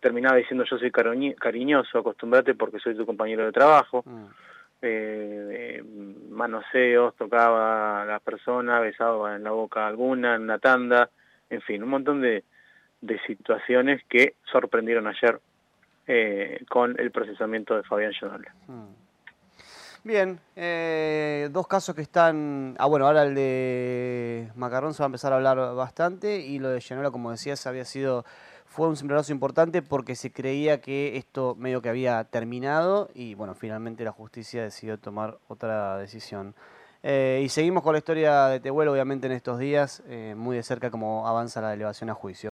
terminaba 0.00 0.37
diciendo 0.37 0.64
yo 0.64 0.78
soy 0.78 0.90
cariñoso, 0.90 1.99
acostumbrate 1.99 2.54
porque 2.54 2.78
soy 2.78 2.97
tu 2.97 3.07
compañero 3.07 3.45
de 3.45 3.52
trabajo. 3.52 4.02
Mm. 4.07 4.26
Manoseos, 6.30 7.14
tocaba 7.16 8.02
a 8.02 8.04
la 8.04 8.20
persona, 8.20 8.80
besaba 8.80 9.37
en 9.37 9.44
la 9.44 9.50
boca 9.50 9.87
alguna, 9.87 10.37
en 10.37 10.42
una 10.42 10.58
tanda, 10.58 11.11
en 11.50 11.61
fin, 11.62 11.82
un 11.82 11.88
montón 11.91 12.21
de, 12.21 12.45
de 13.00 13.19
situaciones 13.26 14.02
que 14.08 14.34
sorprendieron 14.50 15.06
ayer 15.06 15.41
eh, 16.06 16.64
con 16.69 16.99
el 16.99 17.10
procesamiento 17.10 17.76
de 17.76 17.82
Fabián 17.82 18.12
Llanola. 18.21 18.54
Hmm. 18.67 18.95
Bien, 20.04 20.38
eh, 20.54 21.49
dos 21.50 21.67
casos 21.67 21.95
que 21.95 22.02
están... 22.02 22.76
Ah, 22.78 22.86
bueno, 22.86 23.06
ahora 23.06 23.25
el 23.25 23.34
de 23.34 24.49
Macarrón 24.54 24.95
se 24.95 25.02
va 25.02 25.06
a 25.06 25.08
empezar 25.08 25.32
a 25.32 25.36
hablar 25.36 25.58
bastante 25.75 26.38
y 26.38 26.60
lo 26.60 26.71
de 26.71 26.80
Llanola, 26.80 27.10
como 27.10 27.30
decías, 27.30 27.67
había 27.67 27.84
sido... 27.84 28.25
Fue 28.78 28.86
un 28.86 28.97
simbrazo 28.97 29.32
importante 29.32 29.82
porque 29.82 30.14
se 30.14 30.30
creía 30.30 30.80
que 30.80 31.17
esto 31.17 31.56
medio 31.58 31.82
que 31.82 31.88
había 31.88 32.23
terminado 32.23 33.10
y 33.12 33.34
bueno, 33.34 33.56
finalmente 33.56 34.04
la 34.04 34.12
justicia 34.12 34.62
decidió 34.62 35.00
tomar 35.00 35.36
otra 35.49 35.99
decisión. 35.99 36.54
Eh, 37.02 37.43
y 37.45 37.49
seguimos 37.49 37.82
con 37.82 37.95
la 37.95 37.99
historia 37.99 38.47
de 38.47 38.60
Tehuel, 38.60 38.86
obviamente 38.86 39.26
en 39.26 39.32
estos 39.32 39.58
días, 39.58 40.04
muy 40.36 40.54
de 40.54 40.62
cerca 40.62 40.93
como 40.93 41.26
avanza 41.26 41.60
la 41.60 41.75
elevación 41.75 42.08
a 42.10 42.14
juicio. 42.14 42.47